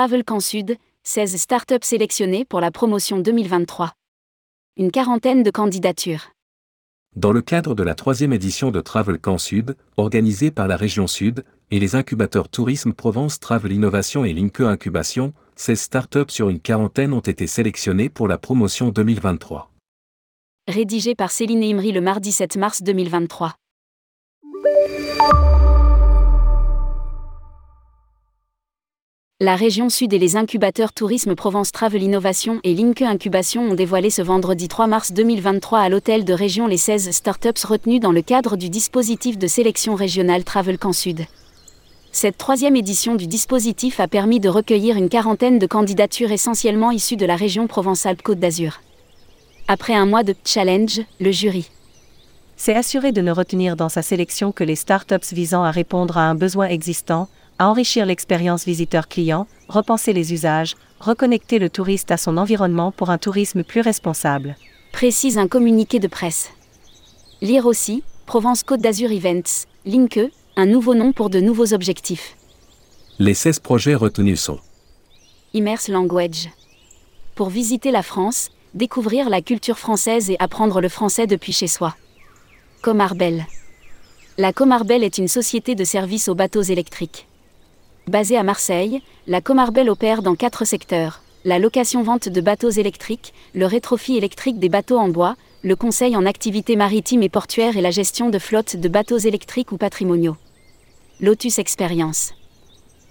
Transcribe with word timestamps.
Travel 0.00 0.24
Camp 0.24 0.40
Sud, 0.40 0.78
16 1.02 1.36
startups 1.36 1.74
sélectionnées 1.82 2.46
pour 2.46 2.62
la 2.62 2.70
promotion 2.70 3.18
2023. 3.18 3.92
Une 4.78 4.90
quarantaine 4.90 5.42
de 5.42 5.50
candidatures. 5.50 6.30
Dans 7.16 7.32
le 7.32 7.42
cadre 7.42 7.74
de 7.74 7.82
la 7.82 7.94
troisième 7.94 8.32
édition 8.32 8.70
de 8.70 8.80
Travel 8.80 9.18
Camp 9.18 9.36
Sud, 9.36 9.76
organisée 9.98 10.50
par 10.50 10.68
la 10.68 10.78
région 10.78 11.06
Sud, 11.06 11.44
et 11.70 11.78
les 11.78 11.96
incubateurs 11.96 12.48
Tourisme 12.48 12.94
Provence 12.94 13.40
Travel 13.40 13.72
Innovation 13.72 14.24
et 14.24 14.32
Linke 14.32 14.60
Incubation, 14.60 15.34
16 15.56 15.78
startups 15.78 16.30
sur 16.30 16.48
une 16.48 16.60
quarantaine 16.60 17.12
ont 17.12 17.20
été 17.20 17.46
sélectionnées 17.46 18.08
pour 18.08 18.26
la 18.26 18.38
promotion 18.38 18.88
2023. 18.88 19.70
Rédigé 20.66 21.14
par 21.14 21.30
Céline 21.30 21.62
Imri 21.62 21.92
le 21.92 22.00
mardi 22.00 22.32
7 22.32 22.56
mars 22.56 22.82
2023. 22.82 23.54
La 29.42 29.56
région 29.56 29.88
Sud 29.88 30.12
et 30.12 30.18
les 30.18 30.36
incubateurs 30.36 30.92
Tourisme 30.92 31.34
Provence 31.34 31.72
Travel 31.72 32.02
Innovation 32.02 32.60
et 32.62 32.74
Linke 32.74 33.00
Incubation 33.00 33.70
ont 33.70 33.74
dévoilé 33.74 34.10
ce 34.10 34.20
vendredi 34.20 34.68
3 34.68 34.86
mars 34.86 35.12
2023 35.12 35.78
à 35.78 35.88
l'hôtel 35.88 36.26
de 36.26 36.34
région 36.34 36.66
les 36.66 36.76
16 36.76 37.10
startups 37.10 37.64
retenues 37.64 38.00
dans 38.00 38.12
le 38.12 38.20
cadre 38.20 38.58
du 38.58 38.68
dispositif 38.68 39.38
de 39.38 39.46
sélection 39.46 39.94
régionale 39.94 40.44
Travel 40.44 40.76
Camp 40.76 40.92
Sud. 40.92 41.24
Cette 42.12 42.36
troisième 42.36 42.76
édition 42.76 43.14
du 43.14 43.26
dispositif 43.26 43.98
a 43.98 44.08
permis 44.08 44.40
de 44.40 44.50
recueillir 44.50 44.98
une 44.98 45.08
quarantaine 45.08 45.58
de 45.58 45.66
candidatures 45.66 46.32
essentiellement 46.32 46.90
issues 46.90 47.16
de 47.16 47.24
la 47.24 47.36
région 47.36 47.66
Provence-Alpes-Côte 47.66 48.40
d'Azur. 48.40 48.82
Après 49.68 49.94
un 49.94 50.04
mois 50.04 50.22
de 50.22 50.34
challenge, 50.44 51.00
le 51.18 51.30
jury 51.30 51.70
s'est 52.56 52.76
assuré 52.76 53.10
de 53.10 53.22
ne 53.22 53.32
retenir 53.32 53.74
dans 53.74 53.88
sa 53.88 54.02
sélection 54.02 54.52
que 54.52 54.64
les 54.64 54.76
startups 54.76 55.32
visant 55.32 55.64
à 55.64 55.70
répondre 55.70 56.18
à 56.18 56.28
un 56.28 56.34
besoin 56.34 56.66
existant, 56.66 57.26
à 57.60 57.68
enrichir 57.68 58.06
l'expérience 58.06 58.64
visiteur-client, 58.64 59.46
repenser 59.68 60.14
les 60.14 60.32
usages, 60.32 60.76
reconnecter 60.98 61.58
le 61.58 61.68
touriste 61.68 62.10
à 62.10 62.16
son 62.16 62.38
environnement 62.38 62.90
pour 62.90 63.10
un 63.10 63.18
tourisme 63.18 63.64
plus 63.64 63.82
responsable. 63.82 64.56
Précise 64.92 65.36
un 65.36 65.46
communiqué 65.46 65.98
de 65.98 66.08
presse. 66.08 66.52
Lire 67.42 67.66
aussi, 67.66 68.02
Provence 68.24 68.62
Côte 68.62 68.80
d'Azur 68.80 69.12
Events, 69.12 69.66
Linke, 69.84 70.32
un 70.56 70.64
nouveau 70.64 70.94
nom 70.94 71.12
pour 71.12 71.28
de 71.28 71.38
nouveaux 71.38 71.74
objectifs. 71.74 72.34
Les 73.18 73.34
16 73.34 73.58
projets 73.58 73.94
retenus 73.94 74.40
sont 74.40 74.58
Immerse 75.52 75.88
Language. 75.88 76.48
Pour 77.34 77.50
visiter 77.50 77.90
la 77.90 78.02
France, 78.02 78.48
découvrir 78.72 79.28
la 79.28 79.42
culture 79.42 79.78
française 79.78 80.30
et 80.30 80.36
apprendre 80.38 80.80
le 80.80 80.88
français 80.88 81.26
depuis 81.26 81.52
chez 81.52 81.66
soi. 81.66 81.94
Comarbel. 82.80 83.44
La 84.38 84.54
Comarbel 84.54 85.04
est 85.04 85.18
une 85.18 85.28
société 85.28 85.74
de 85.74 85.84
services 85.84 86.28
aux 86.28 86.34
bateaux 86.34 86.62
électriques. 86.62 87.26
Basée 88.10 88.36
à 88.36 88.42
Marseille, 88.42 89.02
la 89.28 89.40
Comarbel 89.40 89.88
opère 89.88 90.22
dans 90.22 90.34
quatre 90.34 90.64
secteurs 90.64 91.22
la 91.44 91.60
location-vente 91.60 92.28
de 92.28 92.40
bateaux 92.40 92.68
électriques, 92.68 93.32
le 93.54 93.66
rétrofit 93.66 94.16
électrique 94.16 94.58
des 94.58 94.68
bateaux 94.68 94.98
en 94.98 95.08
bois, 95.08 95.36
le 95.62 95.76
conseil 95.76 96.16
en 96.16 96.26
activités 96.26 96.74
maritimes 96.74 97.22
et 97.22 97.28
portuaires 97.28 97.76
et 97.76 97.80
la 97.80 97.92
gestion 97.92 98.28
de 98.28 98.40
flottes 98.40 98.74
de 98.74 98.88
bateaux 98.88 99.16
électriques 99.16 99.70
ou 99.70 99.76
patrimoniaux. 99.76 100.36
Lotus 101.20 101.60
Experience. 101.60 102.32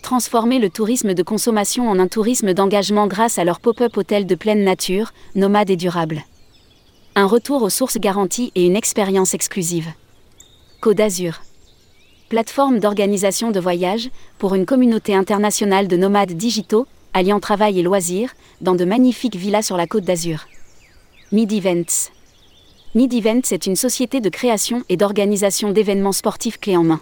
Transformer 0.00 0.58
le 0.58 0.70
tourisme 0.70 1.12
de 1.12 1.22
consommation 1.22 1.90
en 1.90 1.98
un 1.98 2.08
tourisme 2.08 2.54
d'engagement 2.54 3.06
grâce 3.06 3.38
à 3.38 3.44
leur 3.44 3.60
pop-up 3.60 3.94
hôtel 3.98 4.24
de 4.24 4.34
pleine 4.34 4.64
nature, 4.64 5.12
nomade 5.34 5.68
et 5.68 5.76
durable. 5.76 6.24
Un 7.16 7.26
retour 7.26 7.62
aux 7.62 7.70
sources 7.70 7.98
garanties 7.98 8.50
et 8.54 8.64
une 8.64 8.76
expérience 8.76 9.34
exclusive. 9.34 9.88
Côte 10.80 10.96
d'Azur 10.96 11.42
plateforme 12.28 12.80
d'organisation 12.80 13.50
de 13.50 13.60
voyages, 13.60 14.10
pour 14.38 14.54
une 14.54 14.66
communauté 14.66 15.14
internationale 15.14 15.88
de 15.88 15.96
nomades 15.96 16.32
digitaux, 16.32 16.86
alliant 17.14 17.40
travail 17.40 17.78
et 17.78 17.82
loisirs, 17.82 18.34
dans 18.60 18.74
de 18.74 18.84
magnifiques 18.84 19.36
villas 19.36 19.62
sur 19.62 19.76
la 19.76 19.86
côte 19.86 20.04
d'Azur. 20.04 20.46
Mid 21.32 21.52
Events. 21.52 22.10
Mid 22.94 23.12
Events 23.12 23.52
est 23.52 23.66
une 23.66 23.76
société 23.76 24.20
de 24.20 24.28
création 24.28 24.82
et 24.88 24.96
d'organisation 24.96 25.70
d'événements 25.70 26.12
sportifs 26.12 26.58
clés 26.58 26.76
en 26.76 26.84
main. 26.84 27.00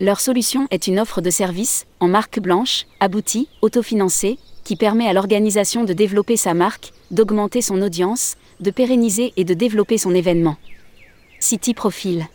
Leur 0.00 0.20
solution 0.20 0.66
est 0.70 0.88
une 0.88 0.98
offre 0.98 1.20
de 1.20 1.30
services, 1.30 1.86
en 2.00 2.08
marque 2.08 2.40
blanche, 2.40 2.86
aboutie, 3.00 3.48
autofinancée, 3.62 4.38
qui 4.64 4.76
permet 4.76 5.06
à 5.06 5.12
l'organisation 5.12 5.84
de 5.84 5.92
développer 5.92 6.36
sa 6.36 6.54
marque, 6.54 6.92
d'augmenter 7.10 7.62
son 7.62 7.80
audience, 7.80 8.36
de 8.60 8.70
pérenniser 8.70 9.32
et 9.36 9.44
de 9.44 9.54
développer 9.54 9.98
son 9.98 10.14
événement. 10.14 10.56
City 11.38 11.74
Profile. 11.74 12.26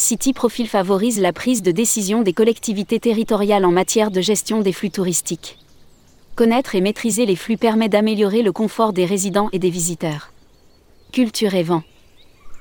City 0.00 0.32
Profil 0.32 0.68
favorise 0.68 1.20
la 1.20 1.32
prise 1.32 1.60
de 1.60 1.72
décision 1.72 2.22
des 2.22 2.32
collectivités 2.32 3.00
territoriales 3.00 3.64
en 3.64 3.72
matière 3.72 4.12
de 4.12 4.20
gestion 4.20 4.60
des 4.60 4.72
flux 4.72 4.92
touristiques. 4.92 5.58
Connaître 6.36 6.76
et 6.76 6.80
maîtriser 6.80 7.26
les 7.26 7.34
flux 7.34 7.56
permet 7.56 7.88
d'améliorer 7.88 8.42
le 8.42 8.52
confort 8.52 8.92
des 8.92 9.04
résidents 9.04 9.48
et 9.52 9.58
des 9.58 9.70
visiteurs. 9.70 10.32
Culture 11.10 11.54
et 11.54 11.64
vent. 11.64 11.82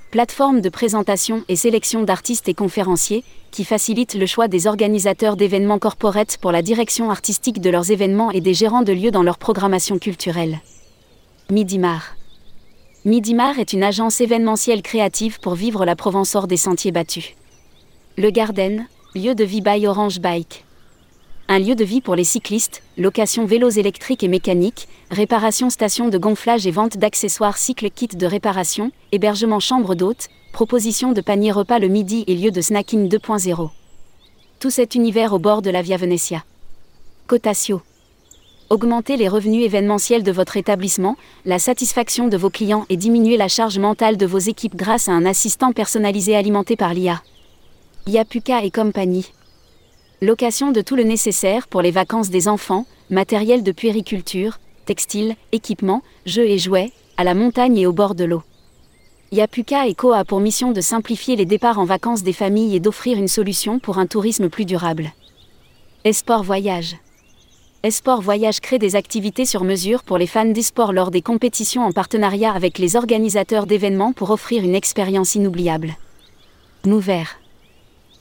Plateforme 0.09 0.62
de 0.62 0.70
présentation 0.70 1.44
et 1.47 1.56
sélection 1.56 2.02
d'artistes 2.02 2.50
et 2.50 2.56
conférenciers, 2.56 3.24
qui 3.52 3.66
facilite 3.66 4.16
le 4.16 4.26
choix 4.26 4.47
des 4.47 4.66
organisateurs 4.66 5.38
d'événements 5.38 5.80
corporates 5.80 6.38
pour 6.38 6.52
la 6.52 6.64
direction 6.64 7.12
artistique 7.12 7.62
de 7.62 7.70
leurs 7.70 7.92
événements 7.92 8.31
et 8.31 8.42
des 8.42 8.56
gérants 8.56 8.81
de 8.81 8.94
lieux 8.94 9.12
dans 9.12 9.24
leur 9.24 9.38
programmation 9.38 10.00
culturelle. 10.00 10.59
Midimar. 11.52 12.16
Midimar 13.07 13.57
est 13.57 13.72
une 13.72 13.84
agence 13.84 14.19
événementielle 14.19 14.81
créative 14.81 15.40
pour 15.40 15.56
vivre 15.56 15.85
la 15.85 15.95
Provence 15.95 16.35
hors 16.35 16.45
des 16.45 16.57
sentiers 16.57 16.91
battus. 16.91 17.35
Le 18.18 18.31
Garden, 18.31 18.85
lieu 19.16 19.34
de 19.34 19.45
vie 19.45 19.62
by 19.62 19.88
Orange 19.88 20.19
Bike. 20.19 20.66
Un 21.47 21.59
lieu 21.59 21.75
de 21.75 21.85
vie 21.85 22.01
pour 22.01 22.16
les 22.16 22.25
cyclistes, 22.25 22.84
location 22.97 23.46
vélos 23.46 23.69
électriques 23.69 24.25
et 24.25 24.28
mécaniques, 24.28 24.90
réparation 25.09 25.69
station 25.69 26.09
de 26.09 26.17
gonflage 26.17 26.67
et 26.67 26.72
vente 26.72 26.97
d'accessoires 26.97 27.56
cycle 27.56 27.90
kit 27.91 28.09
de 28.09 28.25
réparation, 28.25 28.91
hébergement 29.13 29.62
chambre 29.62 29.96
d'hôte, 29.96 30.28
proposition 30.51 31.13
de 31.13 31.22
panier 31.22 31.53
repas 31.53 31.79
le 31.79 31.88
midi 31.88 32.25
et 32.28 32.35
lieu 32.35 32.51
de 32.51 32.59
snacking 32.59 33.07
2.0. 33.07 33.69
Tout 34.59 34.69
cet 34.69 34.96
univers 34.96 35.31
au 35.31 35.40
bord 35.40 35.62
de 35.62 35.69
la 35.69 35.81
Via 35.81 35.96
Venetia. 35.96 36.44
Cotatio 37.28 37.81
augmenter 38.69 39.17
les 39.17 39.28
revenus 39.28 39.66
événementiels 39.66 40.23
de 40.23 40.31
votre 40.31 40.57
établissement, 40.57 41.16
la 41.45 41.59
satisfaction 41.59 42.28
de 42.28 42.38
vos 42.38 42.50
clients 42.50 42.85
et 42.89 42.97
diminuer 42.97 43.38
la 43.38 43.47
charge 43.47 43.79
mentale 43.79 44.17
de 44.17 44.25
vos 44.25 44.38
équipes 44.38 44.75
grâce 44.75 45.07
à 45.09 45.13
un 45.13 45.25
assistant 45.25 45.72
personnalisé 45.72 46.35
alimenté 46.35 46.75
par 46.75 46.94
l'IA. 46.94 47.22
Yapuka 48.07 48.63
et 48.63 48.72
compagnie. 48.72 49.31
Location 50.22 50.72
de 50.72 50.81
tout 50.81 50.95
le 50.95 51.03
nécessaire 51.03 51.67
pour 51.67 51.81
les 51.81 51.91
vacances 51.91 52.29
des 52.29 52.47
enfants, 52.47 52.85
matériel 53.09 53.63
de 53.63 53.72
puériculture, 53.72 54.59
textile, 54.85 55.35
équipements, 55.51 56.01
jeux 56.25 56.47
et 56.47 56.57
jouets, 56.57 56.91
à 57.17 57.23
la 57.23 57.34
montagne 57.34 57.78
et 57.78 57.85
au 57.85 57.94
bord 57.94 58.16
de 58.16 58.23
l'eau. 58.23 58.44
Yapuka 59.31 59.84
Co 59.95 60.13
a 60.13 60.23
pour 60.23 60.39
mission 60.39 60.72
de 60.72 60.79
simplifier 60.79 61.35
les 61.35 61.45
départs 61.45 61.79
en 61.79 61.85
vacances 61.85 62.23
des 62.23 62.34
familles 62.34 62.75
et 62.75 62.79
d'offrir 62.79 63.17
une 63.17 63.28
solution 63.28 63.79
pour 63.79 63.97
un 63.97 64.07
tourisme 64.07 64.49
plus 64.49 64.66
durable. 64.66 65.11
Esport 66.05 66.44
Voyage. 66.44 66.95
Esport 67.84 68.22
Voyage 68.22 68.60
crée 68.60 68.80
des 68.80 68.96
activités 68.96 69.46
sur 69.46 69.64
mesure 69.64 70.04
pour 70.04 70.18
les 70.18 70.26
fans 70.26 70.46
d'esport 70.46 70.94
lors 70.94 71.12
des 71.12 71.22
compétitions 71.22 71.84
en 71.84 71.92
partenariat 71.92 72.52
avec 72.52 72.80
les 72.80 72.96
organisateurs 72.96 73.68
d'événements 73.68 74.14
pour 74.14 74.32
offrir 74.32 74.64
une 74.64 74.74
expérience 74.74 75.36
inoubliable. 75.36 75.96
Mouvert. 76.86 77.40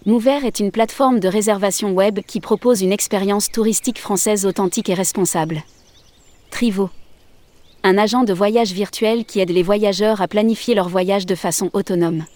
Mouvert 0.04 0.44
est 0.44 0.60
une 0.60 0.70
plateforme 0.70 1.20
de 1.20 1.28
réservation 1.28 1.92
web 1.92 2.20
qui 2.26 2.40
propose 2.40 2.82
une 2.82 2.92
expérience 2.92 3.50
touristique 3.50 3.98
française 3.98 4.44
authentique 4.44 4.90
et 4.90 4.94
responsable. 4.94 5.62
Trivo. 6.50 6.90
Un 7.82 7.96
agent 7.96 8.24
de 8.24 8.34
voyage 8.34 8.72
virtuel 8.72 9.24
qui 9.24 9.40
aide 9.40 9.50
les 9.50 9.62
voyageurs 9.62 10.20
à 10.20 10.28
planifier 10.28 10.74
leur 10.74 10.90
voyage 10.90 11.24
de 11.24 11.34
façon 11.34 11.70
autonome. 11.72 12.26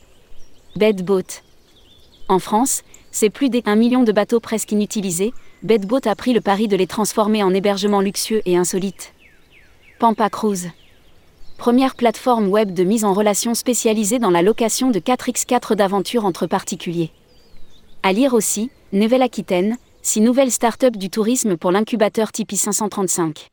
Bedboat. 0.74 1.42
En 2.28 2.38
France, 2.38 2.82
c'est 3.10 3.30
plus 3.30 3.50
d'un 3.50 3.76
million 3.76 4.04
de 4.04 4.12
bateaux 4.12 4.40
presque 4.40 4.72
inutilisés, 4.72 5.32
Bedboat 5.62 6.06
a 6.06 6.14
pris 6.14 6.32
le 6.32 6.40
pari 6.40 6.68
de 6.68 6.76
les 6.76 6.86
transformer 6.86 7.42
en 7.42 7.52
hébergements 7.52 8.00
luxueux 8.00 8.40
et 8.46 8.56
insolites. 8.56 9.12
Pampa 9.98 10.30
Cruise. 10.30 10.70
Première 11.58 11.96
plateforme 11.96 12.48
web 12.48 12.72
de 12.72 12.82
mise 12.82 13.04
en 13.04 13.12
relation 13.12 13.52
spécialisée 13.52 14.18
dans 14.18 14.30
la 14.30 14.40
location 14.40 14.90
de 14.90 14.98
4x4 14.98 15.74
d'aventure 15.74 16.24
entre 16.24 16.46
particuliers. 16.46 17.10
À 18.02 18.14
lire 18.14 18.32
aussi, 18.32 18.70
Nouvelle-Aquitaine, 18.94 19.76
six 20.00 20.22
nouvelles 20.22 20.50
startups 20.50 20.96
du 20.96 21.10
tourisme 21.10 21.58
pour 21.58 21.72
l'incubateur 21.72 22.32
Tipeee 22.32 22.56
535. 22.56 23.50